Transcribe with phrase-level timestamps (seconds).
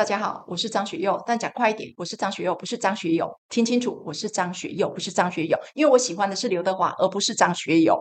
[0.00, 8.00] 大家好，我是张学友，但讲快一点，我是张学友，不是张学友，听清楚，我是张学友，不是张学友，因为我喜欢的是刘德华，而不是张学友。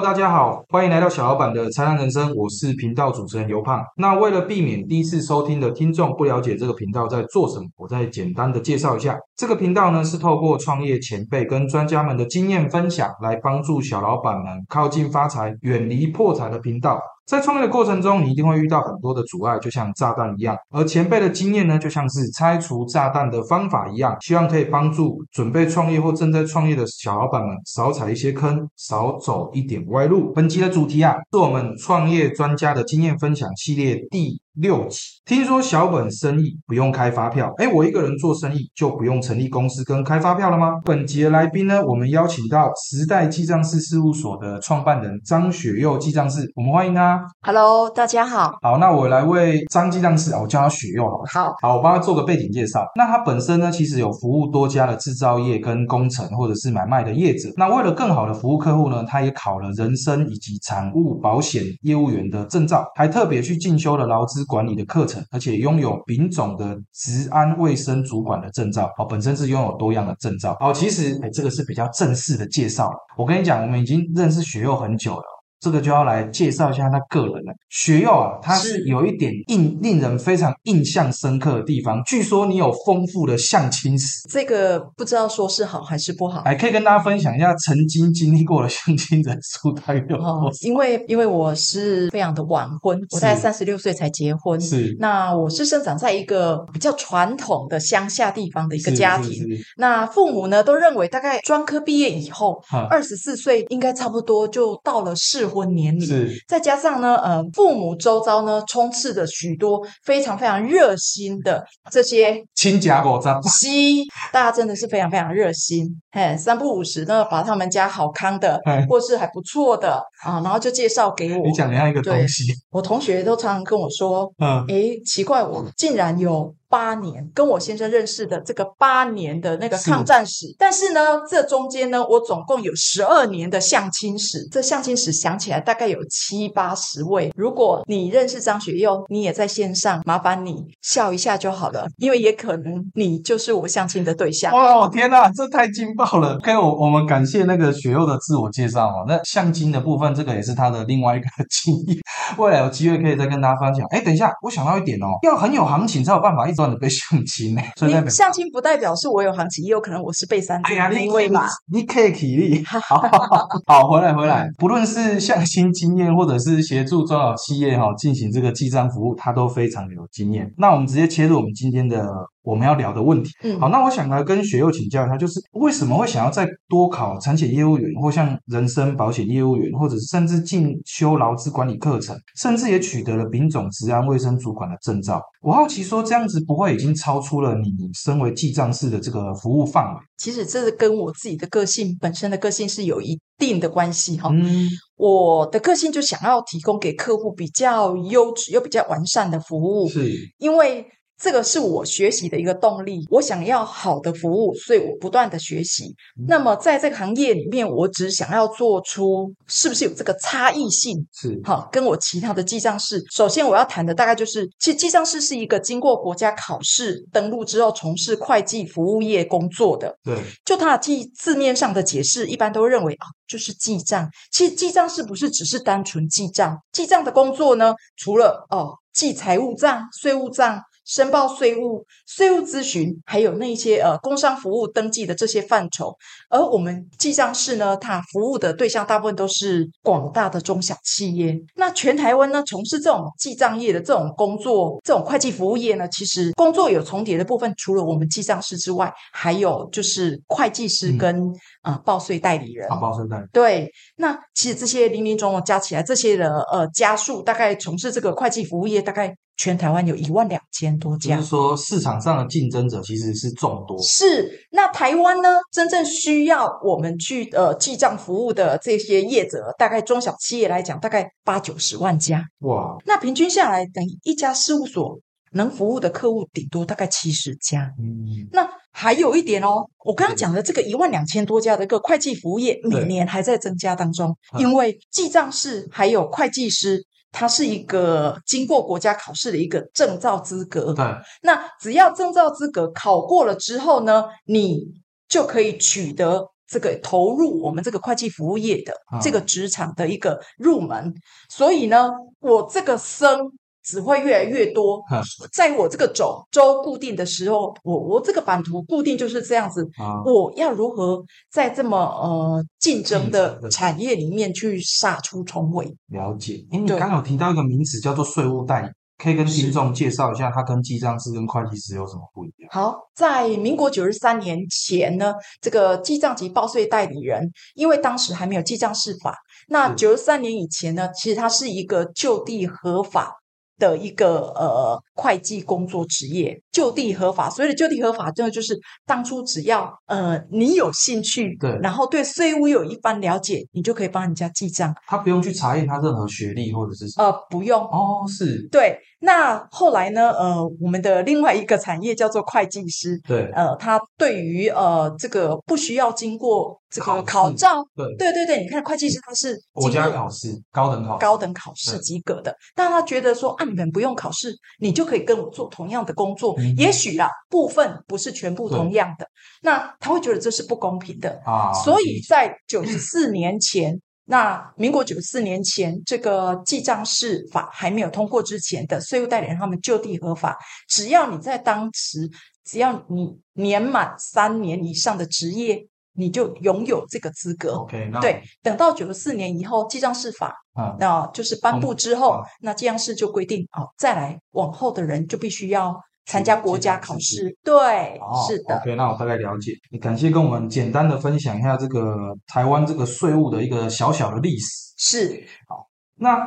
[0.00, 3.84] 大家好，欢迎来到小老板的灿烂人生，我是频道主持人刘胖。
[3.98, 9.18] 那为了避免第一次收听的听众不了解这个频道在做什么，我再简单的介绍一下。
[9.36, 16.98] 这个频道呢是透过创业前辈跟专家们的经验分享，来帮助小老板们靠近发财、远离破财的频道。
[17.26, 20.56] 在创业的过程中，你一定会遇到很多的阻碍，就像炸弹一样。
[20.70, 30.32] 而前辈的经验呢，就像是拆除炸弹的方法一样，希望可以帮助准备创业或正在创业的小老板们少踩一些坑，少走一点歪路。
[30.32, 34.40] 本期的主题啊，是我们创业专家的经验分享系列第。
[34.60, 40.74] 六级，听说小本生意不用开发票，哎，我一个人做生意就不用成立公司跟开发票了吗？
[40.84, 47.26] 本集的来宾呢，我们邀请到时代记账师事务所的创办人张雪佑记账师，我们欢迎他。
[47.40, 48.52] Hello，大家好。
[48.60, 51.24] 好，那我来为张记账师，我叫他雪佑好了。
[51.32, 52.84] 好，好，我帮他做个背景介绍。
[52.96, 57.48] 那他本身呢，其实有服务多家的制造业跟工程或者是买卖的业者。
[57.56, 64.44] 那为了更好的服务客户呢，他也考了人身以及产物保险业务员的证照，还特别去进修了劳资。
[64.50, 72.90] 管理的课程，而且拥有丙种的治安卫生主管的证照，哦，本身是拥有多样的证照，哦，其实，哎，这个是比较正式的介绍。
[73.16, 75.39] 我跟你讲，我们已经认识学佑很久了。
[75.60, 77.52] 这个就要来介绍一下他个人了。
[77.68, 82.02] 学友啊，他是有一点印令人非常印象深刻的地方。
[82.04, 86.42] 据说你有丰富的相亲史，这个不知道说是好还是不好。
[86.44, 90.50] 还可以跟大家分享一下曾经经历过的相亲人数大约有多少？
[90.62, 94.58] 因为因为我是非常的晚婚，我在三十六岁才结婚。
[94.58, 99.44] 是，那我是生长在一个比较传统的乡下地方的一个家庭。
[99.76, 105.49] 那父母呢都认为，大概专科毕业以后，二十四岁应该差不多就到了适。
[105.50, 121.44] 婚年龄，再加上呢，呃，父母周遭呢充斥着许多非常非常热心的这些亲家国丈，西，大家真的是非常非常热心，嘿，三不五时呢把他们家好康的，或是还不错的啊，然后就介绍给我。
[121.44, 126.54] 你讲样一个东西，我同学都常常跟我说，嗯，诶，奇怪，我竟然有。
[126.70, 134.46] 八年跟我先生认识的这个八年的那个抗战史，但是呢，这中间呢，我总共有十二年的相亲史。
[134.52, 137.32] 这相亲史想起来大概有七八十位。
[137.36, 144.54] 如果你认识张学友，你也在线上，麻烦你笑一下就好了，因为也可能你就是我相亲的对象。
[144.54, 149.04] 哇，天哪，这太劲爆了！OK，我我们感谢那个学友的自我介绍哦。
[149.08, 151.98] 那相亲的部分，这个也是他的另外一个 经验，
[152.38, 153.84] 未来有机会可以再跟大家分享。
[153.90, 156.59] 哎，等一下，我想到一点哦，要很有行情才有办法一直。
[156.60, 157.62] 断的被相亲呢？
[158.04, 161.46] 你相亲不代表是我有行情，也有可能我是被三的那一位嘛。
[161.72, 163.02] 你可以体力， 好，
[163.66, 164.48] 好，回来回来。
[164.58, 170.52] 不论是相亲经验，或者是协助中小企业哈进行这个记账服务，他都非常有经验。
[170.58, 172.06] 那我们直接切入我们今天的。
[172.42, 185.20] 我们要聊的问题，嗯好，那我想来跟学佑请教一下，就是为什么会想要再多考产险业务员，或像人身保险业务员，或者是甚至进修劳资管理课程，甚至也取得了丙种治安卫生主管的证照。
[185.42, 190.00] 我好奇说，这样子不会已经超出了你身为记账师的这个服务范围？
[190.16, 194.30] 其实这是跟我自己的个性本身的个性是有一定的关系哈。
[194.32, 200.86] 嗯，我的个性就想要提供给客户比较优质又比较完善的服务，是因为。
[201.20, 205.94] 这个是我学习的一个动力，我想要好的服务，所以我不断的学习。
[206.26, 211.06] 那么在这个行业里面，我只想要做出是不是有这个差异性？
[211.12, 219.94] 是好，跟我其他的记账师，首先我要谈的大概就是，其实记账师是一个经过国家考试登录之后从事会计服务业工作的。
[220.02, 220.16] 对，
[220.46, 224.08] 就它记字面上的解释，一般都认为啊，就是记账。
[224.32, 226.56] 其实记账是不是只是单纯记账？
[226.72, 230.62] 记账的工作呢，除了哦记财务账、税务账。
[230.84, 235.96] 申报税务、税务咨询，还有那些呃工商服务登记的这些范畴，
[236.28, 241.38] 而我们记账室呢，它服务的对象大部分都是广大的中小企业。
[241.56, 252.68] 那全台湾呢，从事这种记账业的这种工作，这种会计服务业呢，其实工作有重叠的部分，除了我们记账师之外，还有就是会计师跟啊报税代理人。
[252.68, 253.26] 啊，报税代理。
[253.32, 259.14] 对，那其实这些零零总总加起来，这些的呃家数，大概从事这个会计服务业，大概。
[259.40, 263.80] 全台湾有一万两千多家，就是说市场上的竞争者其实是众多。
[263.80, 272.22] 是，那台湾呢，真正需要我们去呃记账服务的这些业者，大概中小企业来讲，大概八九十万家。
[272.40, 275.00] 哇，那平均下来，等于一家事务所
[275.32, 277.72] 能服务的客户顶多大概七十家。
[277.78, 290.72] 嗯，那还有一点哦，我刚刚讲的这个一万两千多家的一个会计服务业，每年还在增加当中，嗯因为记账师还有会计师，它是一个经过国家考试的一个证照资格。
[290.72, 290.84] 对，
[291.22, 294.60] 那只要证照资格考过了之后呢，你
[295.08, 300.94] 就可以取得这个投入我们这个会计服务业的嗯这个职场的一个入门。
[301.28, 301.90] 所以呢，
[302.20, 305.02] 我这个生只会越来越多嗯。
[305.32, 309.62] 在我这个轴周固定的时候，我我这个版图固定就是这样子。
[309.78, 315.66] 啊，我要如何在这么呃竞争的的产业里面去杀出重围？
[315.88, 316.44] 了解。
[316.50, 318.68] 哎，你对刚好提到一个名词叫做税务代理，
[318.98, 322.50] 可以跟听众介绍一下，它跟记账师跟会计师有什么不一样？
[322.50, 329.16] 好，在民国九十三年前呢，这个记账及报税代理人，因为当时还没有记账师法，
[329.48, 333.14] 那是九十三年以前呢，其实它是一个就地合法
[333.60, 337.28] 的一个呃会计工作职业，就地合法。
[337.30, 344.74] 所谓的就地合法，真的就是当初只要呃你有兴趣，对然后对税务有一番了解，你就可以帮人家记账。
[344.86, 347.06] 他不用去查验他任何学历或者是什么。
[347.06, 348.78] 呃，不用，哦，是，对。
[349.02, 350.10] 那后来呢？
[350.10, 369.06] 呃，我们的另外一个产业叫做会计师，对，呃，他对于呃这个不需要经过这个考试照，对，对对对，你看会计师他是国家考试，高等考试，高等考试及格的，但他觉得说啊，你们不用考试，你就可以跟我做同样的工作，嗯也许啦，部分不是全部同样的，
[369.42, 380.36] 那他会觉得这是不公平的，啊，所以在九十四年前，那民国九十四年前，这个记账式法还没有通过之前的税务代理人，他们就地合法，
[380.68, 382.10] 只要你在当时，
[382.44, 385.64] 只要你年满三年以上的职业，
[385.94, 387.52] 你就拥有这个资格。
[387.54, 388.00] OK，那。
[388.00, 397.32] 对，等到九十四年以后，记账式法啊，那就是颁布之后嗯，那记账师就规定哦，再来往后的人就必须要参加国家考试。
[397.44, 397.54] 对，
[397.98, 398.56] 哦是的。
[398.56, 399.52] OK，那我大概了解。
[399.70, 401.94] 也感谢跟我们简单的分享一下这个
[402.26, 404.74] 台湾这个税务的一个小小的历史。
[404.76, 406.18] 是好那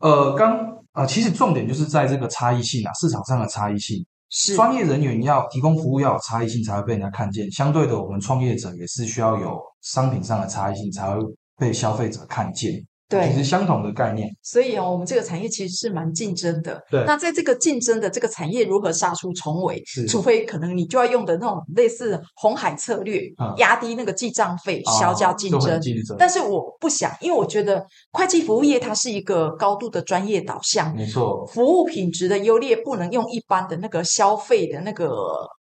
[0.00, 4.04] 呃，刚呃，其实重点就是在这个差异性啊，市场上的差异性。
[4.28, 7.50] 是，专业人员要提供服务要有差异性，才会被人家看见。
[7.50, 11.20] 相对的，我们创业者也是需要有商品上的差异性，才会
[11.56, 12.72] 被消费者看见。
[13.12, 14.28] 对其实相同的概念。
[14.42, 16.82] 所以哦，我们这个产业其实是蛮竞争的。
[16.90, 19.82] 对那在这个竞争的这个产业如何杀出重围？
[19.86, 25.80] 是除非可能你就要用的那种类似红海策略，嗯压低那个记账费，削价竞争。
[25.80, 35.08] 竞争，但是我不想，因为我觉得会计服务业它是一个高度的专业导向，没错，服务品质的优劣不能用一般的那个消费的那个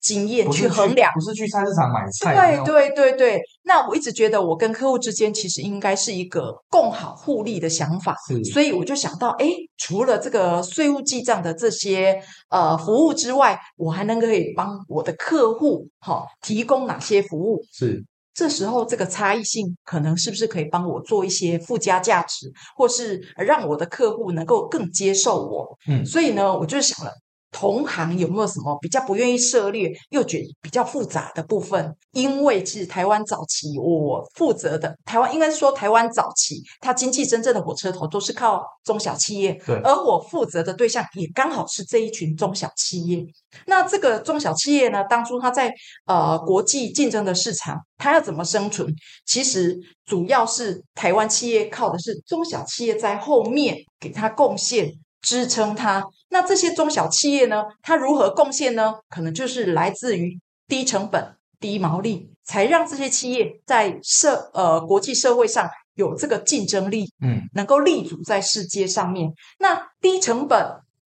[0.06, 1.12] 经验去衡量。
[1.16, 17.60] 不是去菜市场买菜，对对对对，那我一直觉得我跟客户之间其实应该是一个共好互利的想法，是所以我就想到，哎，除了这个税务记账的这些呃服务之外，我还能可以帮我的客户哈、提供哪些服务？
[17.72, 25.78] 是这时候这个差异性可能是不是可以帮我做一些附加价值，或是让我的客户能够更接受我？
[25.88, 27.12] 嗯所以呢，我就想了。
[27.56, 31.96] 同行有没有什么比较不愿意涉猎又觉得比较复杂的部分？
[32.12, 43.26] 因为其实台湾早期我负责的台湾应该是说台湾早期，它经济真正的火车头都是靠中小企业，而我负责的对象也刚好是这一群中小企业。
[43.68, 45.74] 那这个中小企业呢，当初它在
[46.08, 48.94] 呃国际竞争的市场，它要怎么生存？
[49.26, 54.92] 其实主要是台湾企业靠的是中小企业在后面给它贡献。
[55.26, 57.64] 支撑它，那这些中小企业呢？
[57.82, 58.94] 它如何贡献呢？
[59.10, 69.34] 可能就是来自于低成本、低毛利，才让这些企业在社呃国际社会上有这个竞争力，嗯能够立足在世界上面。
[69.58, 70.64] 那低成本、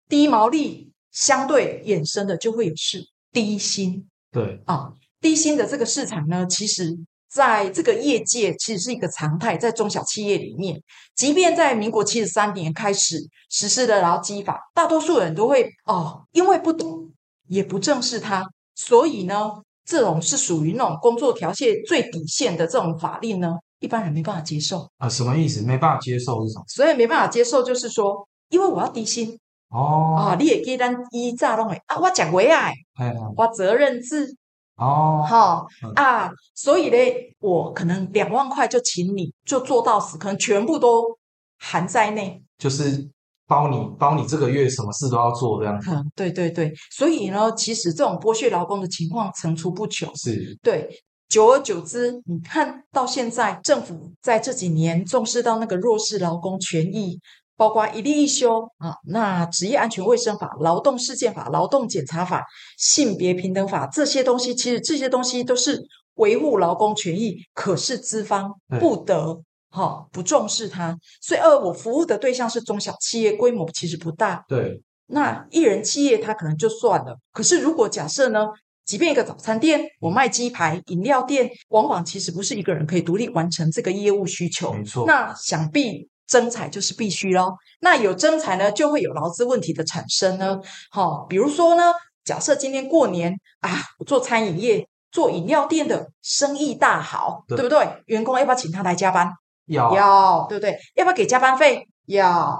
[0.09, 2.99] 低毛利，相对衍生的就会有是
[3.31, 4.91] 低薪对啊。
[5.21, 6.97] 低薪的这个市场呢，其实
[7.29, 10.81] 在这个业界其实是一个常态，在中小企业里面，
[11.15, 13.17] 即便在民国七十三年开始
[13.49, 17.11] 实施的劳基法，大多数人都会哦，因为不懂，
[17.47, 18.43] 也不正视它，
[18.75, 19.51] 所以呢，
[19.85, 25.61] 这种是属于那种工作条件最底线的这种法令呢，一般人没办法接受，啊，什么意思？
[25.61, 26.63] 没办法接受是什么？
[26.67, 29.37] 所以没办法接受，就是说，因为我要低薪
[29.69, 34.33] 哦啊，你也给咱依诈弄诶啊，我讲回来，哎我责任制
[34.77, 36.97] 哦，好、嗯啊，所以呢，
[37.39, 41.17] 我可能两万块就请你就做到死，可能全部都
[41.59, 42.41] 含在内。
[42.57, 43.09] 就是
[43.47, 50.15] 包你包你这个月什么事都要做这样子，嗯，对对对，所以呢，其实这种剥削劳工的情况层出不穷。
[50.15, 50.87] 是对，
[51.27, 57.19] 久而久之，你看到现在政府在这几年重视到那个弱势劳工权益，
[57.57, 62.45] 包括一例一休啊，那职业安全卫生法、劳动事件法、劳动检查法、
[62.77, 65.81] 性别平等法这些东西，其实这些东西都是
[66.15, 70.95] 维护劳工权益，可是资方不得哈不重视它。
[71.21, 74.45] 所以，二我服务的对象是中小企业，规模其实不大。
[74.47, 78.47] 对，那一人企业它可能就算了，可是如果假设呢？
[78.87, 84.71] 即便一个早餐店，我卖鸡排；饮料店，往往其实不是一个人可以独立完成这个业务需求。
[84.71, 87.57] 没错，那想必征才就是必须咯。
[87.79, 90.59] 那有征才呢，就会有劳资问题的产生呢。
[90.91, 91.93] 好，比如说呢，
[92.23, 97.87] 假设今天过年啊，我做餐饮业、做饮料店的生意大好，对不对？
[98.05, 99.31] 员工要不要请他来加班？
[99.67, 100.77] 要，要，对不对？
[100.95, 101.87] 要不要给加班费？
[102.07, 102.59] 要，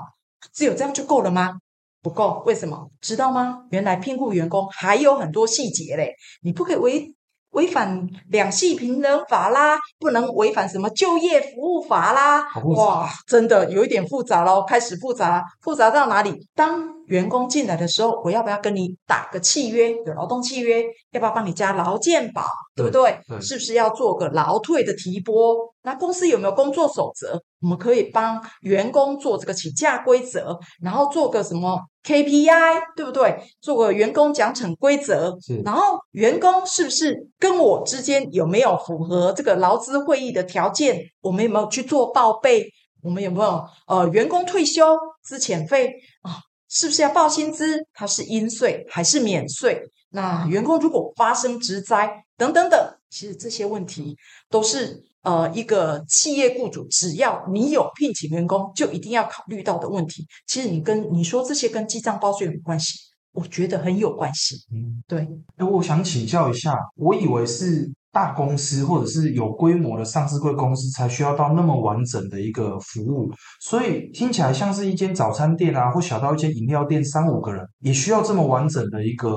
[0.54, 1.60] 只有这样就够了吗？
[2.02, 2.90] 不够，为什么？
[3.02, 3.66] 知道吗？
[3.72, 7.14] 原来聘雇员工还有很多细节嘞，你不可以违
[7.52, 12.46] 违反两系平等法啦，不能违反什么就业服务法啦。
[12.76, 16.48] 哇，真的有一点复杂喽，开始复杂，复杂到哪里？
[16.54, 19.92] 当员工进来的时候，我要不要跟你打个契约？
[20.06, 22.44] 有劳动契约，要不要帮你加劳健保？
[22.76, 23.18] 对不对？
[23.42, 25.56] 是不是要做个劳退的提拨？
[25.84, 27.42] 那公司有没有工作守则？
[27.62, 33.38] 我们可以帮员工做这个请假规则，然后做个什么 KPI，对不对？
[33.62, 35.38] 做个员工奖惩规则。
[35.64, 41.00] 然后员工是不是跟我之间有没有符合这个劳资会议的条件？
[41.22, 42.66] 我们有没有去做报备？
[43.02, 46.42] 我们有没有呃员工退休资遣费啊？
[46.70, 47.86] 是不是要报薪资？
[47.94, 49.82] 它是应税还是免税？
[50.10, 54.16] 那员工如果发生职灾等等等，其实这些问题
[54.50, 60.26] 都是呃一个企业雇主，只要你有聘请员工，就一定要考虑到的问题。
[60.48, 62.98] 其实你跟你说这些跟记账报税有关系，
[63.34, 64.56] 我觉得很有关系。
[64.74, 65.28] 嗯，对。
[65.58, 67.92] 哎，我想请教一下，我以为是。
[68.12, 79.30] 大公司或者是有规模的上市贵公司才需要到那么完整的一个服务，所以听起来像是一间早餐店啊，或小到一间饮料店，三五个人也需要这么完整的一个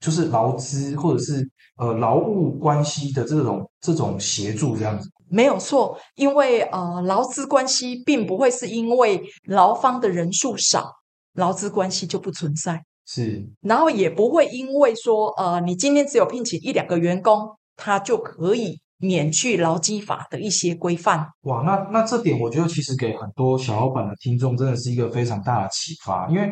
[0.00, 1.48] 就是劳资或者是
[1.78, 5.08] 呃劳务关系的这种这种协助这样子。
[5.30, 10.90] 没有错，因为呃劳资关系并不会是因为劳方的人数少，
[11.34, 17.54] 劳资关系就不存在，是，然后也不会因为说呃你今天只有聘请一两个员工。
[17.78, 21.26] 他就可以免去劳基法的一些规范。
[21.42, 26.46] 哇，那那这点我觉得其实给很多小老板的听众真的是一个非常大的启发，因为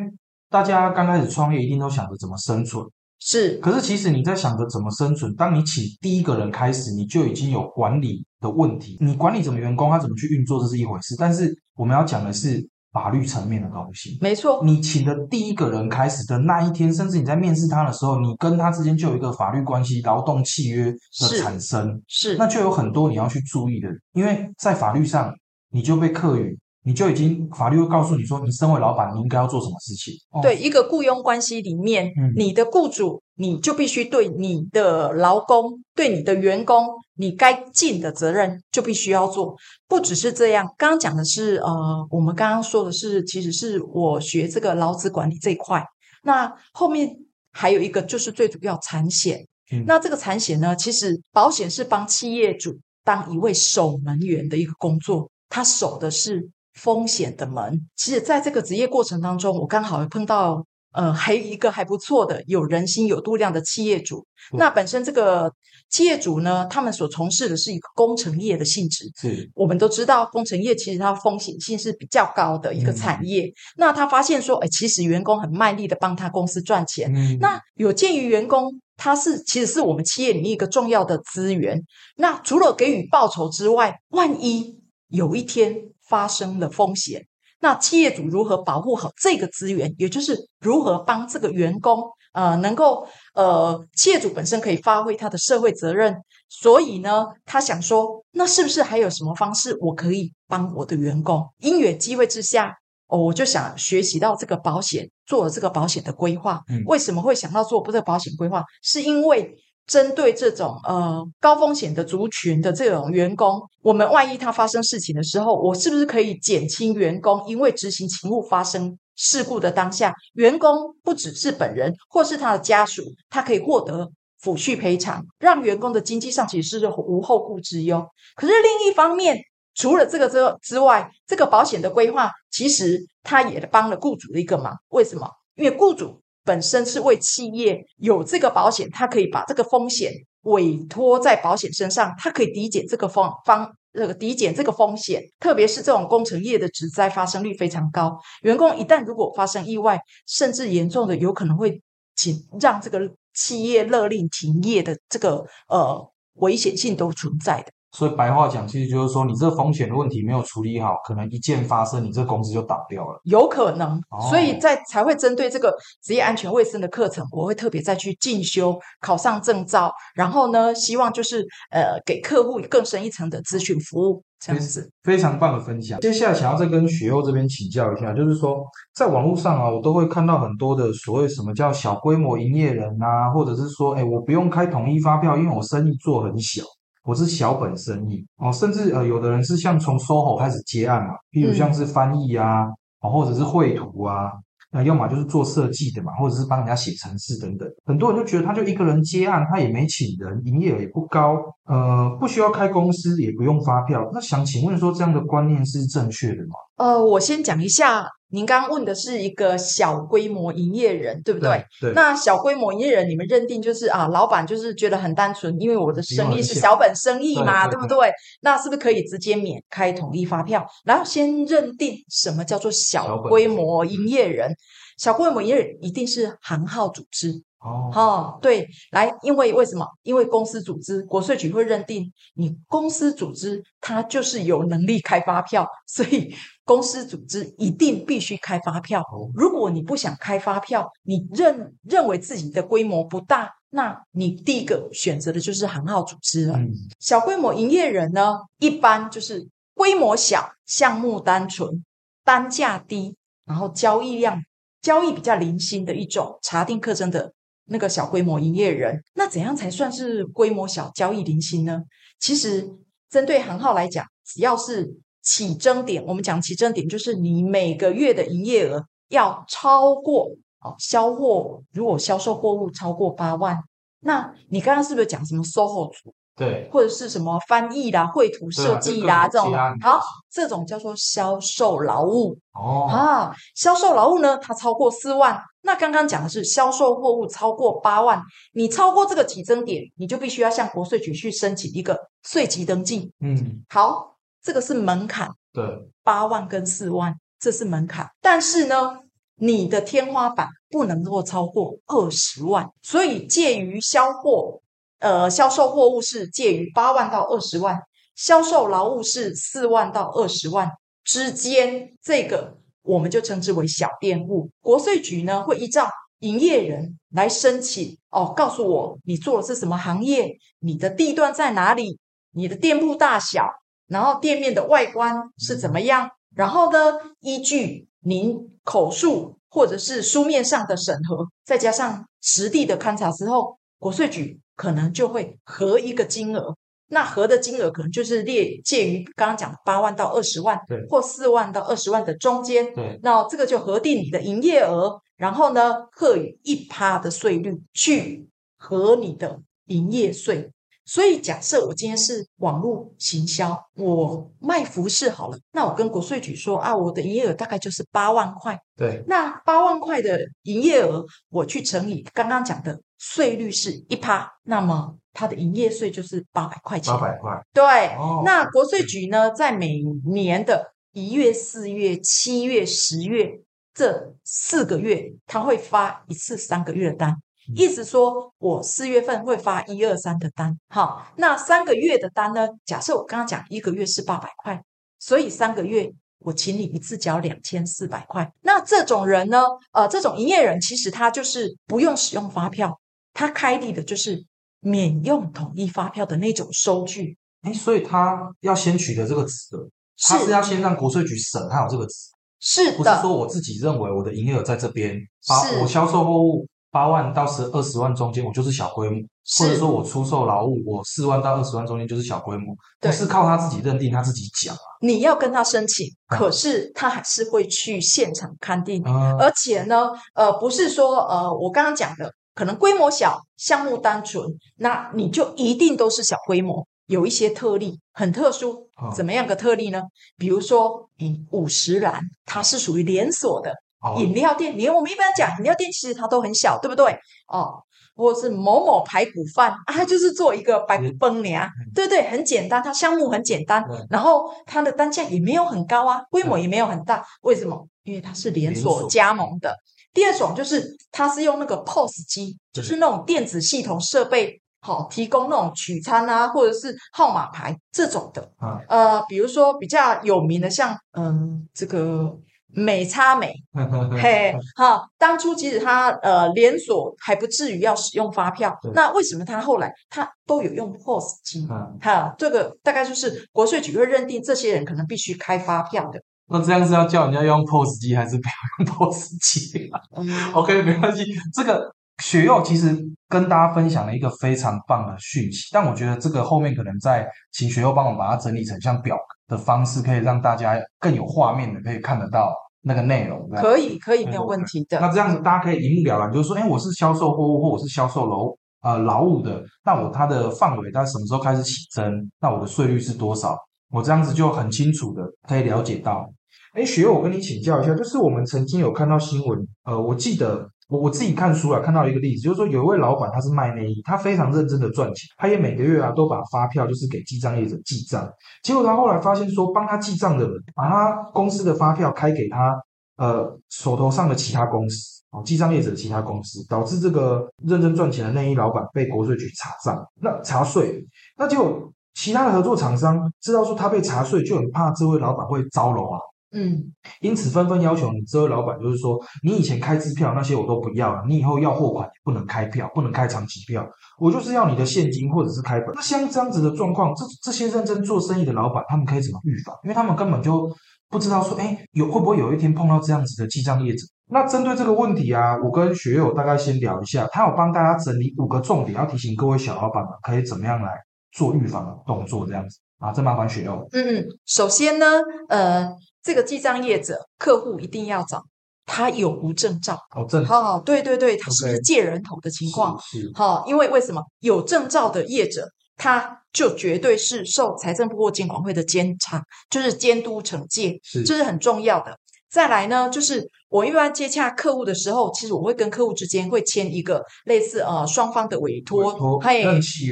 [0.48, 2.82] 大家刚开始创业一定都想着怎么生存，
[3.18, 3.58] 是。
[3.58, 8.96] 可是其实你在想着怎么生存，当你请第一个人开始，你就已经有管理的问题。
[9.00, 11.14] 你管理怎么员工，他怎么去运作，这是一回事。
[11.18, 12.66] 但是我们要讲的是。
[12.96, 14.64] 法律层面的东西，没错。
[14.64, 25.30] 你请的第一个人开始的那一天，甚至你在面试他的时候，你跟他之间就有一个法律关系、劳动契约的产生，是，那就有很多你要去注意的，因为在法律上
[25.70, 26.58] 你就被课予。
[26.86, 30.14] 你就已经法律会告诉你说，你身为老板，你应该要做什么事情。
[30.40, 39.56] 对一个雇佣关系里面，你的雇主你就必须对你的劳工、对你的员工，你该尽的责任就必须要做。
[39.88, 45.84] 不只是这样，刚刚讲的是呃，我们刚刚说的是，其实是我学这个劳资管理这一块。
[46.22, 47.16] 那后面
[47.50, 49.44] 还有一个就是最主要产险。
[49.88, 56.48] 那这个产险呢，其实保险是帮企业主当一位守门员的一个工作，他守的是。
[56.76, 64.24] 风险的门，其实在这个职业过程当中，我刚好碰到呃，还有一个还不错的、有人心、有度量的企业主。
[64.52, 65.52] 那本身这个
[65.90, 69.10] 企业主呢，他们所从事的是一个工程业的性质。
[69.20, 73.52] 是，我们都知道，工程业其实它风险性是比较高的一个产业。
[73.76, 77.12] 那他发现说，哎，其实员工很卖力的帮他公司赚钱。
[77.40, 81.78] 那有鉴于员工他是其实是我们企业里面一个重要的资源。
[82.16, 84.78] 那除了给予报酬之外，万一
[85.08, 85.74] 有一天，
[86.08, 87.26] 发生了风险，
[87.60, 89.94] 那企业主如何保护好这个资源？
[89.98, 96.16] 也就是如何帮这个员工，呃，能够呃，企业主本身可以发挥他的社会责任。
[96.48, 101.44] 所以呢，他想说，那是不是还有什么方式我可以帮我的员工？
[101.58, 102.72] 因缘机会之下，
[103.08, 106.62] 哦，我就想学习到这个保险，做了这个保险的规划。
[106.86, 108.62] 为什么会想到做这个保险规划？
[108.82, 109.56] 是因为。
[109.86, 124.10] 针对这种呃高风险的族群的这种员工，我们万一他发生事情的时候，我是不是可以减轻员工因为执行勤务发生事故的当下，员工不只是本人或是他的家属，他可以获得
[124.42, 128.04] 抚恤赔偿，让员工的经济上其实是无后顾之忧。
[128.34, 129.38] 可是另一方面，
[129.74, 134.76] 除了这个之之外，这个保险的规划其实他也帮了雇主的一个忙。
[134.88, 135.28] 为什么？
[135.54, 136.20] 因为雇主。
[136.46, 140.12] 本身是为企业有这个保险，他可以把这个风险
[140.42, 151.82] 委托在保险身上，他可以抵减这个方方那个抵减这个风险，特别是这种工程业的职灾发生率非常高，员工一旦如果发生意外，甚至严重的有可能会
[152.14, 153.00] 请让这个
[153.34, 157.75] 企业勒令停业的这个呃危险性都存在的。
[157.96, 163.18] 所以白话讲，其实就是说，你这风险的问题没有处理好，可能一件发生，你这公司就倒掉了。
[163.24, 174.90] 有可能，哦所以在才会针对这个职业安全卫生的课程，我会特别再去进修，考上证照，然后呢，希望就是呃给客户更深一层的咨询服务，这样子。
[175.02, 175.98] 非常棒的分享。
[176.00, 178.62] 接下来想要再跟雪佑这边请教一下，就是说，
[178.94, 186.62] 在网络上啊，我都会看到很多的所谓什么叫小规模营业人啊，或者是说，哎，我不用开统一发票，因为我生意做很小，
[187.06, 192.64] 我是小本生意哦，甚至呃，有的人是像从 SOHO 开始接案嘛，譬如像是翻译啊，
[193.00, 194.32] 哦，或者是绘图啊。
[194.72, 197.66] 那要么就是做设计的嘛，或者是帮人家写程式等等。
[197.86, 201.36] 很多人就觉得他就一个人接案，他也没请人，营业额也不高，
[201.66, 204.10] 呃，不需要开公司，也不用发票。
[204.12, 206.56] 那想请问说，这样的观念是正确的吗？
[206.78, 211.64] 呃，我先讲一下，您刚刚问的是一个小规模营业人，对不对？
[211.80, 218.12] 对，那小规模营业人，你们认定就是啊，老板就是觉得很单纯，因为我的生意是小小本生意嘛，对对对不对？
[218.40, 220.66] 那是不是可以直接免开统一发票？
[220.84, 224.52] 然后先认定什么叫做小规模营业人？
[224.98, 229.84] 小规模营业人一定是行号组织，哦，哦，对，来，因为为什么？
[230.04, 236.32] 因为公司组织，国税局会认定你公司组织它就是有能力开发票，所以
[236.64, 239.00] 公司组织一定必须开发票。
[239.00, 246.54] 哦如果你不想开发票，你认认为自己的规模不大，那你第一个选择的就是行号组织了。
[246.56, 246.70] 嗯，
[247.00, 251.84] 小规模营业人呢，一般就是规模小、项目单纯、
[252.24, 254.40] 单价低，然后交易量
[254.80, 257.32] 交易比较零星的一种查定课征的
[257.66, 259.02] 那个小规模营业人。
[259.14, 261.82] 那怎样才算是规模小、交易零星呢？
[262.18, 262.68] 其实
[263.10, 270.30] 针对行号来讲，只要是起征点，我们讲起征点就是你每个月的营业额要超过
[270.60, 273.58] 哦，销货如果销售货物超过八万，
[274.00, 276.14] 那你刚刚是不是讲什么 SOHO 族？
[276.36, 279.50] 对，或者是什么翻译啦、绘图设计啦、这种
[279.80, 280.00] 好，
[280.30, 283.34] 这种叫做销售劳务哦，啊。
[283.54, 285.42] 销售劳务呢，它超过四万。
[285.62, 293.10] 那刚刚讲的是销售货物超过八万，你超过这个起征点，你就必须要向国税局去申请一个税籍登记。
[293.20, 295.64] 嗯，好，这个是门槛，对，
[296.04, 298.08] 八万跟四万，这是门槛。
[298.20, 299.00] 但是呢，
[299.36, 304.60] 你的天花板不能够超过二十万，所以介于销货，
[304.98, 307.80] 呃，销售货物是介于八万到二十万，
[308.14, 310.70] 销售劳务是四万到二十万
[311.04, 314.50] 之间，这个我们就称之为小店务。
[314.60, 315.88] 国税局呢会依照
[316.20, 321.98] 营业人来申请，哦，告诉我你做的是什么行业，你的地段在哪里，
[322.32, 323.50] 你的店铺大小，
[323.86, 336.56] 然后店面的外观是怎么样，然后呢，依据您口述或者是书面上的审核，再加上实地的勘察之后，国税局可能就会合一个金额。
[336.88, 342.72] 那合的金额可能就是列介于刚刚讲的八万到二十万对，或四万到二十万的中间。
[342.74, 350.50] 对，那这个就核定你的营业额，然后呢，课以一趴的税率去核你的营业税。
[350.88, 358.56] 所以，假设我今天是网络行销，我卖服饰好了，那我跟国税局说啊，我的营业额大概就是八万块。
[358.76, 367.00] 对，那八万块的营业额，我去乘以刚刚讲的税率是一趴，那么它的营业税就是八百块钱八。
[367.00, 367.64] 百块，对，
[367.96, 373.40] 哦那国税局呢，在每年的一月、四月、七月、十月
[373.74, 377.16] 这四个月，他会发一次三个月的单，
[377.54, 382.48] 意思说我四月份会发一二三的单，好，那三个月的单呢？
[382.64, 384.60] 假设我刚刚讲一个月是八百块，
[384.98, 388.32] 所以三个月我请你一次缴两千四百块。
[388.42, 392.80] 那这种人呢，呃，这种营业人其实他就是不用使用发票，
[393.12, 394.24] 他开立的就是
[394.60, 397.16] 免用统一发票的那种收据。
[397.42, 399.68] 哎，所以他要先取得这个资格，
[400.00, 402.16] 他是要先让国税局审他有这个资格。
[402.38, 409.00] 不是是的，说我自己认为我的营业额在这边，把我销售货物八万到十二十万中间，我就是小规模，
[409.38, 414.60] 或者说我出售劳务，我四万到二十万中间就是小规模，对不是靠他自己认定，他自己讲啊。
[414.82, 424.22] 你要跟他申请，嗯可是他还是会去现场勘定，嗯而且呢，呃，不是说呃，我刚刚讲的可能规模小，项目单纯，
[424.56, 426.66] 那你就一定都是小规模。
[426.88, 429.80] 有一些特例很特殊哦，怎么样个特例呢？
[430.18, 433.54] 比如说，嗯，五十岚它是属于连锁的哦
[433.98, 436.98] 饮料店，你我们一般讲饮料店其实它都很小，对不对？
[437.28, 437.62] 哦，
[437.94, 447.66] 或者是某某排骨饭啊，它就是做一个白骨嗯崩呀，对对，很简单，它项目很简单，然后它的单价也没有很高啊，规模也没有很大，为什么？
[447.84, 449.54] 因为它是连锁加盟的。
[449.94, 458.30] 第二种就是它是用那个 POS 机，就是那种电子系统设备，好、提供那种取餐啊，或者是号码牌这种的。
[458.36, 462.14] 啊，呃，比如说比较有名的像，嗯，这个
[462.48, 463.34] 美差美，
[464.00, 471.46] 嘿，哈，当初即使他呃连锁还不至于要使用发票，那为什么他后来他都有用 POS 机？
[471.50, 476.00] 嗯，哈，这个大概就是国税局会认定这些人可能必须开发票的。
[476.28, 481.04] 那这样是要叫人家用 POS 机，还是不要用 POS 机啊嗯，？OK，没关系。
[481.34, 482.76] 这个雪柚其实
[483.08, 493.28] 跟大家分享了一个非常棒的讯息，但我觉得这个后面可能在请雪柚帮我把它整理成像表格的方式，可以让大家更有画面的可以看得到那个内容。
[493.36, 494.80] 可以，可以，没有问题的。
[494.80, 502.10] 那这样子，大家可以一目了然，就是说，哎，我是销售货物或我是销售楼呃劳务的，那我它的范围它什么时候开始起征？
[502.20, 503.36] 那我的税率是多少？
[503.70, 506.08] 我这样子就很清楚的可以了解到。
[506.56, 518.10] 哎，学友，我跟你请教一下，就是我们曾经有看到新闻，呃，我记得我我自己看书啊，看到一个例子，就是说有一位老板他是卖内衣，他非常认真的赚钱，他也每个月啊都把发票就是给记账业者记账，
[518.42, 522.58] 结果他后来发现说，帮他记账的人把他公司的发票开给他
[522.96, 530.82] 呃手头上的其他公司哦，记账业者的其他公司，导致这个认真赚钱的内衣老板被国税局查账，那查税，
[531.18, 536.00] 那就其他的合作厂商知道说他被查税，就很怕这位老板会招楼啊。
[536.32, 543.66] 嗯，因此纷纷要求你这位老板，就是说，你以前开支票那些我都不要了，你以后要货款也不能开票，不能开长期票，
[543.98, 545.72] 我就是要你的现金或者是开本。
[545.74, 549.54] 那像这样子的状况，这这些认真做生意的老板，他们可以怎么预防？
[549.64, 550.50] 因为他们根本就
[550.88, 553.86] 不知道说，哎，有会不会有一天碰到这样子的记账业者？
[554.08, 560.70] 那针对这个问题啊，我跟学友大概先聊一下，他有帮大家整理五个重点，要提醒各位小老板们可以怎么样来
[561.10, 563.66] 做预防的动作，这样子啊，这麻烦学友。
[563.72, 564.86] 嗯嗯，首先呢，
[565.28, 565.68] 呃，
[566.06, 568.22] 这个记账业者客户一定要找
[568.64, 569.76] 他有无证照。
[569.96, 572.80] 哦，正好、对对对，他是不是借人头的情况？
[572.80, 573.10] 是
[573.48, 581.98] 因为为什么有证照的业者，他就绝对是受财政部或监管会的监察，就是监督惩戒，是这是很重要的。
[582.30, 589.42] 再来呢，就是我一般接洽客户的时候，其实我会跟客户之间会签一个类似呃双方的委托，嘿，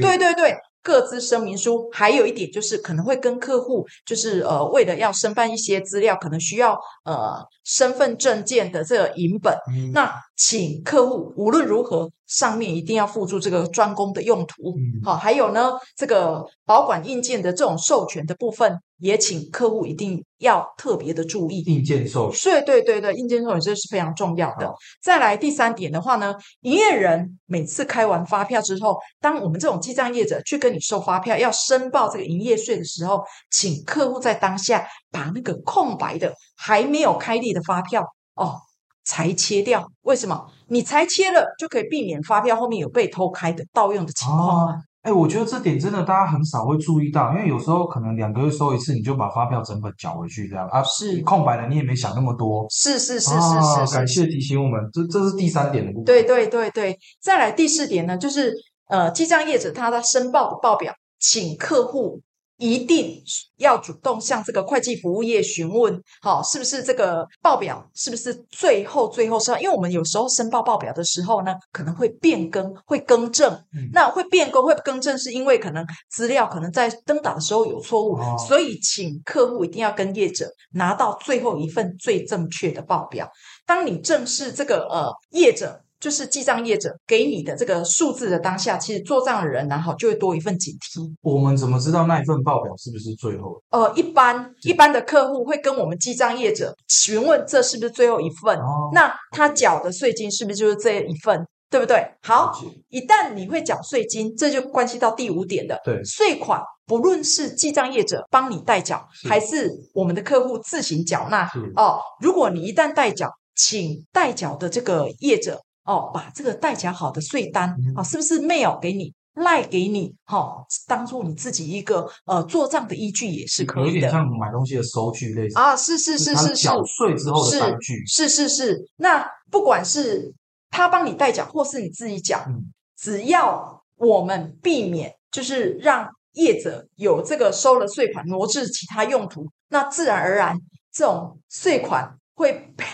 [0.00, 1.88] 对对对，各自声明书。
[1.90, 14.74] 还有一点就是可能会跟客户，就是呃为了要申办一些资料，可能需要呃身份证件的这个影本，嗯那请客户无论如何上面一定要附注这个专供的用途。
[14.76, 21.60] 嗯好，还有呢，这个保管硬件的这种授权的部分，也请客户一定要特别的注意。
[21.60, 22.40] 硬件授权。
[22.42, 24.72] 对对对对，硬件授权这是非常重要的。
[25.00, 38.02] 再来第三点的话呢，营业人每次开完发票之后，当我们这种记账业者去跟你收发票，要申报这个营业税的时候，请客户在当下把那个空白的还没有开立的发票
[38.34, 38.56] 哦
[39.04, 39.88] 裁切掉。
[40.02, 40.44] 为什么？
[40.66, 44.74] 你裁切了，就可以避免发票后面有被偷开的盗用的情况啊。
[45.02, 52.66] 哎，我觉得这点真的大家很少会注意到，因为有时候可能两个月收一次，你就把发票整本缴回去这样啊，是空白的你也没想那么多。
[52.70, 56.04] 是是是啊是是是，感谢提醒我们，这这是第三点的部分。
[56.06, 58.54] 对对对对，再来第四点呢，就是
[58.88, 62.22] 呃，记账业者他在申报的报表，请客户
[62.56, 63.20] 一定
[63.56, 69.50] 要主动向这个会计服务业询问，好、是不是这个报表是不是最后最后是？
[69.60, 73.52] 因为我们有时候申报报表的时候呢，可能会变更，会更正。
[73.72, 83.28] 嗯那会变更会更正，是因为可能资料可能在登打的时候有错误，哦所以请客户一定要跟业者拿到最后一份最正确的报表。
[83.66, 91.10] 当你正视这个呃业者，就是记账业者给你的这个数字的当下，其实做账的人然后就会多一份警惕。
[91.22, 93.58] 我们怎么知道那一份报表是不是最后？
[93.70, 102.06] 呃，一般一般的客户会跟我们记账业者询问这是不是最后一份，哦，那他缴的税金是不是就是这一份，对不对？
[102.20, 102.52] 好，
[102.90, 111.98] 一旦你会缴税金，这就关系到第五点的对税款，不论是记账业者帮你代缴，是还是我们的客户自行缴纳哦。
[112.20, 119.14] 如果你一旦代缴，请代缴的这个业者哦，把这个代缴好的税单啊哦，是不是 mail 给你？
[119.34, 128.06] 赖给你，哈、哦，当做你自己一个呃做账的依据也是可以的有点像买东西的收据类似，啊，是是是是是缴税之后的是单据。
[128.06, 130.32] 是是是，那不管是
[130.70, 140.56] 他帮你代缴，或是你自己缴，嗯只要我们避免就是让业者有这个收了税款挪至其他用途，那自然而然
[140.92, 142.84] 这种税款会被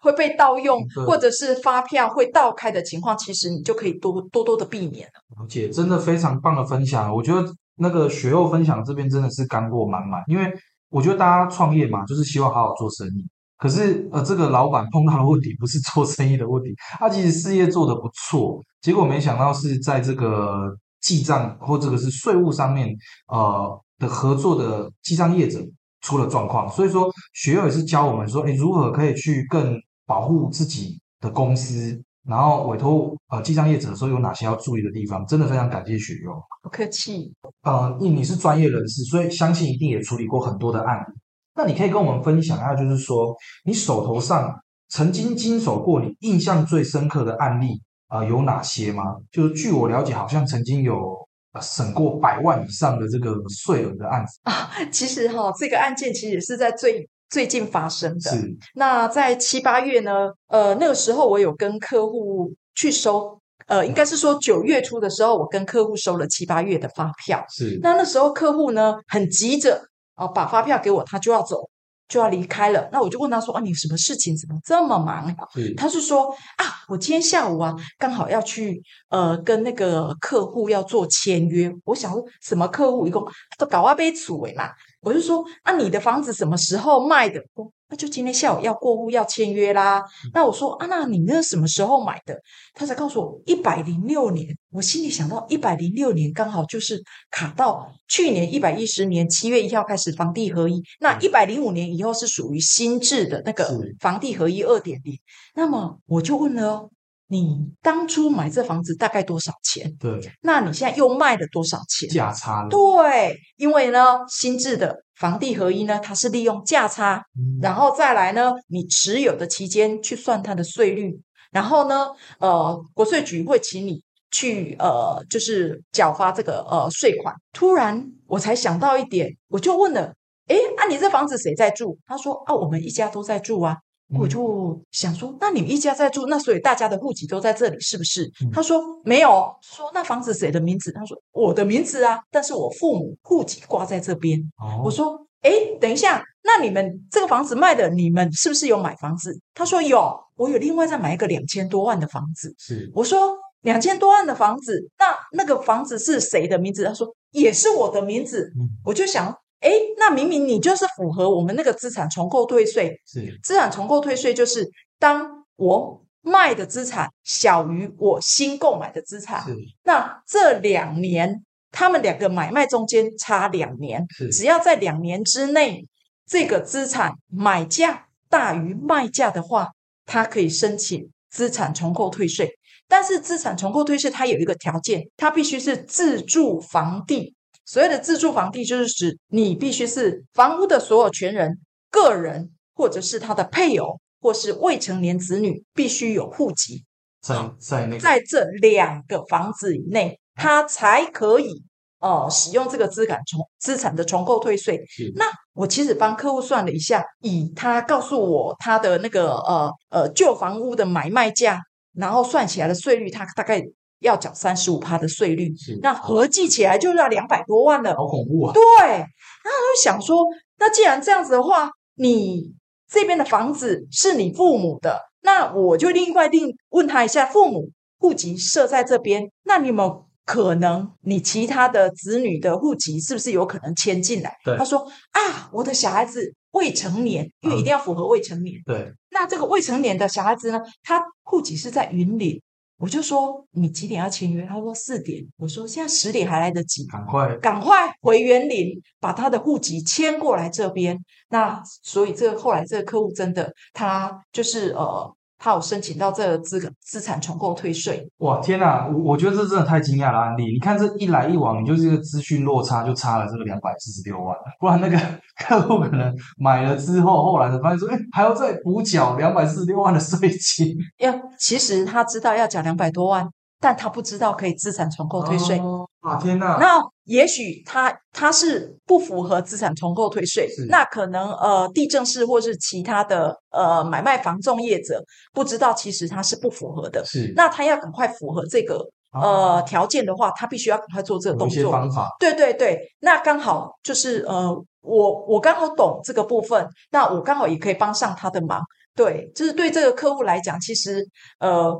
[0.00, 5.42] 会被盗用，或者是发票会倒开的情况，其实你就可以多多多的避免了。
[5.42, 7.14] 了解，真的非常棒的分享。
[7.14, 10.52] 我觉得那个学后分享这边真的是干货满满，因为
[10.90, 13.26] 我觉得大家创业嘛，就是希望好好做生意。
[13.58, 22.94] 可是呃，这个老板碰到的问题不是做生意的问题，他其实事业做得不错，结果没想到是在这个记账或这个是税务上面
[23.28, 25.58] 呃的合作的记账业者
[26.00, 26.68] 出了状况。
[26.68, 36.32] 所以说，学友也是教我们说，哎，如何可以去更保护自己的公司，然后委托呃记账业者的时候有哪些要注意的地方，真的非常感谢学友。
[36.62, 37.32] 不客气。
[37.62, 41.14] 呃，因为你是专业人士，所以相信一定也处理过很多的案例。
[41.54, 44.54] 那你可以跟我们分享一下，就是说你手头上
[44.88, 49.02] 曾经经手过你印象最深刻的案例啊、呃有哪些吗？
[49.32, 51.25] 就是据我了解，好像曾经有
[51.56, 58.30] 呃审过百万以上的这个税额的案子啊，其实哈、这个案件其实也是在最最近发生的。
[58.30, 67.44] 是那在七八月呢，呃，那个时候我有跟客户去收，呃，应该是说九月初的时候，我跟客户收了七八月的发票。
[67.48, 69.82] 是那那时候客户呢很急着
[70.16, 71.68] 哦，把发票给我，他就要走，
[72.08, 72.88] 就要离开了。
[72.92, 74.36] 那我就问他说：“啊，你什么事情？
[74.36, 75.34] 怎么这么忙啊？”
[75.76, 81.72] 他是说啊，我今天下午啊，刚好要去呃跟那个客户要做签约。
[81.84, 83.06] 我想说什么客户？
[83.06, 83.26] 一共
[83.58, 84.70] 都搞啊杯楚尾嘛。
[85.00, 87.40] 我就说啊，你的房子什么时候卖的？
[87.54, 90.02] 哦那就今天下午要过户要签约啦。
[90.32, 92.36] 那我说啊，那你那什么时候买的？
[92.74, 94.46] 他才告诉我一百零六年。
[94.70, 105.18] 我心里想到一百零六年刚好就是卡到去年一百一十年七月一号开始房地合一，那一百零五年以后是属于新制的那个房地合一二点零。
[105.54, 106.90] 那么我就问了哦，
[107.28, 109.92] 你当初买这房子大概多少钱？
[109.98, 112.08] 对那你现在又卖了多少钱？
[112.08, 122.08] 价差了，对，因为呢，新制的房地合一呢，它是利用价差，嗯然后再来呢，你持有的期间去算它的税率，然后呢，
[122.38, 127.34] 呃，国税局会请你去呃，就是缴发这个呃税款。
[127.52, 130.14] 突然我才想到一点，我就问了，
[130.46, 131.98] 诶，啊，你这房子谁在住？
[132.06, 133.78] 他说啊，我们一家都在住啊。
[134.14, 138.24] 我嗯就想说，那你们一家在住，那所以大家的户籍都在这里，是不是？
[138.42, 140.92] 嗯他说没有，说那房子谁的名字？
[140.92, 144.40] 他说我的名字啊，但是我父母户籍挂在这边。
[144.58, 149.38] 哦我说，哎，等一下，那你们这个房子卖的，你们是不是有买房子？
[149.54, 152.54] 他说有，我有另外再买一个两千多万的房子。
[152.58, 156.84] 是我说两千多万的房子，那那个房子是谁的名字？
[156.84, 158.52] 他说也是我的名字。
[158.56, 163.00] 嗯我就想，哎，那明明你就是符合我们那个资产重构退税。
[163.04, 169.44] 是资产重构退税就是当我卖的资产小于我新购买的资产，
[169.82, 175.84] 那这两年他们两个买卖中间差两年，只要在两年之内，
[176.28, 179.68] 这个资产买价大于卖价的话，
[180.04, 182.50] 它可以申请资产重构退税。
[182.88, 187.34] 但是资产重构退税它有一个条件，它必须是自住房地。
[187.66, 191.58] 所谓的自住房地，就是指你必须是房屋的所有权人、
[191.90, 196.84] 个人，或者是他的配偶，或是未成年子女，必须有户籍。
[197.20, 201.64] 在在那个在这两个房子以内，他才可以
[201.98, 204.80] 呃使用这个资产重资产的重构退税。
[205.16, 211.60] 那我其实帮客户算了一下，以他告诉我他的那个呃呃旧房屋的买卖价，
[211.94, 213.60] 然后算起来的税率，他大概
[214.00, 217.94] 要缴三十五趴的税率，是那合计起来就要两百多万了。
[217.94, 218.52] 好恐怖啊！
[218.52, 220.26] 对，然后我就想说，
[220.58, 222.54] 那既然这样子的话，你
[222.90, 234.36] 这边的房子是你父母的，那我就另外另问他一下，父母户籍设在这边，那你有没有可能你其他的子女的户籍是不是有可能迁进来？
[234.44, 234.80] 对他说
[235.12, 238.60] 啊，我的小孩子未成年，因为一定要符合未成年。
[238.66, 242.42] 对，那这个未成年的小孩子呢，他户籍是在云林。
[242.78, 244.44] 我就说你几点要签约？
[244.46, 245.26] 他说四点。
[245.36, 251.02] 我说现在十点还来得及，赶快赶快回园林，把他的户籍迁过来这边。
[251.30, 258.06] 那所以这个后来这个客户真的，他就是呃，他有申请到这个资资产重购退税。
[258.18, 258.88] 哇，天哪！
[258.88, 260.52] 我我觉得这真的太惊讶了案例。
[260.52, 264.36] 你看这一来一往，你就是一个资讯落差就差了这个两百四十六万。
[264.58, 264.98] 不然那个
[265.44, 270.74] 客户可能买了之后，后来才发现说，哎，还要再补缴两百四十六万的税金。
[270.98, 273.28] 要其实他知道要缴两百多万，
[273.60, 275.58] 但他不知道可以资产重购退税。
[275.58, 276.56] 哦啊，天哪！
[276.60, 287.04] 那也许他他是不符合资产重构退税，那可能呃地政士或是其他的呃买卖房仲业者不知道，其实他是不符合的。
[287.04, 288.80] 是那他要赶快符合这个
[289.12, 291.72] 呃条件的话，他必须要赶快做这个动作。
[291.72, 294.50] 方法，对对对，那刚好就是呃，
[294.82, 298.62] 我我刚好懂这个部分，那我刚好也可以帮上他的忙。
[298.94, 301.06] 对，就是对这个客户来讲，其实
[301.38, 301.70] 呃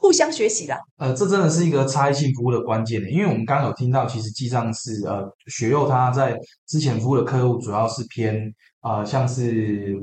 [0.00, 0.78] 互相学习啦。
[0.96, 6.36] 呃，这真的是一个差异性服务的关键的，因为我们刚刚有听到，其实记账是呃学佑他在
[6.66, 9.94] 之前服务的客户主要是偏呃像是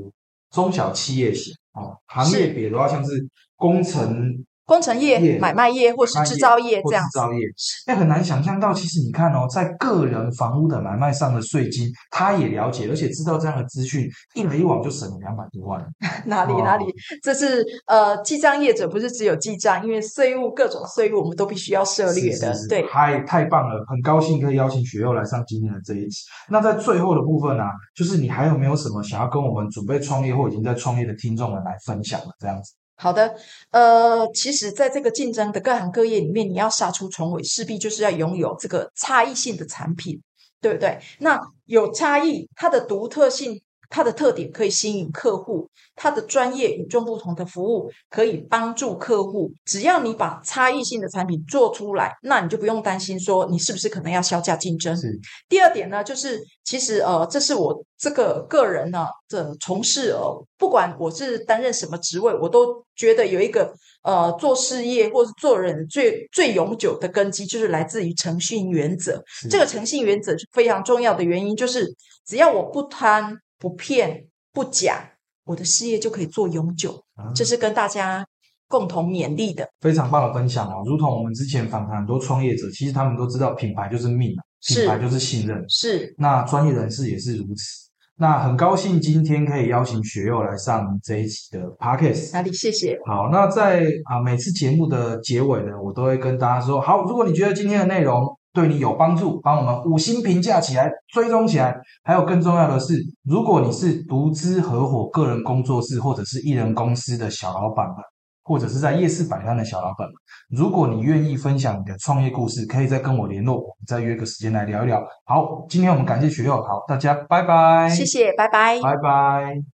[0.50, 4.32] 中小企业型哦，行业别的话像是工程
[4.68, 7.40] 工程业、业买卖业或是制造业或这样子，制造业，
[7.86, 15.80] 哎，很难想象到，其实你看哦，在个人房屋的买卖上的税金，他也了解，而且知道这样的资讯，一来一往就省了两百多万。
[15.80, 15.86] 哦
[16.26, 16.84] 哪里哪里，
[17.22, 22.82] 这是呃记账业者不是只有记账，因为税务各种税务我们都必须要涉猎的，是是是对。
[22.88, 26.24] 太太棒了，很高兴可以邀请雪佑来上今天的这一集。
[26.50, 32.26] 那在最后的部分啊，就是你还有没有什么想要跟我们准备创业或已经在创业的听众们来分享的？
[32.38, 33.32] 这样子，好的，
[33.70, 40.20] 呃，其实，在这个竞争的各行各业里面，你要杀出重围，势必就是要拥有这个差异性的产品，
[40.60, 40.98] 对不对？
[41.20, 49.50] 那有差异，它的独特性、它的特点可以吸引客户，它的专业与众不同的服务可以帮助客户。
[49.64, 54.96] 只要你把差异性的产品做出来，那你就不用担心说你是不是可能要销价竞争。
[54.96, 63.72] 是第二点呢，就是其实呃，这是我这个个人呢的从事呃，不管我是担任什么职位，我都觉得有一个
[64.02, 69.22] 呃做事业或是做人最最永久的根基，就是来自于诚信原则。
[69.26, 71.86] 是这个诚信原则是非常重要的原因，就是
[72.26, 75.12] 只要我不贪、不骗、不假，
[75.44, 76.92] 我的事业就可以做永久。
[77.14, 78.24] 啊这是跟大家
[78.68, 79.68] 共同勉励的。
[79.80, 80.82] 非常棒的分享哦。
[80.86, 85.64] 如同我们之前访谈很多创业者，其实他们都知道品牌就是命啊，品牌就是信任。
[85.68, 87.88] 是那专业人士也是如此。
[88.20, 92.32] 那很高兴今天可以邀请学佑来上这一期的 podcast。
[92.32, 92.52] 哪里？
[92.52, 92.98] 谢谢。
[93.06, 101.72] 好，那在啊每次节目的结尾呢，我都会跟大家说，好，如果你觉得今天的内容对你有帮助，帮我们五星评价起来，追踪起来。
[102.02, 102.94] 还有更重要的是，
[103.24, 107.96] 如果你是独资合伙个人工作室或者是艺人公司的小老板们，
[108.42, 110.14] 或者是在夜市摆摊的小老板们，
[110.50, 115.00] 如果你愿意分享你的创业故事，可以再跟我联络，我们再约个时间来聊一聊。
[115.24, 118.80] 好，今天我们感谢学友，好，大家拜拜，谢谢，拜拜。
[118.82, 119.62] 拜拜。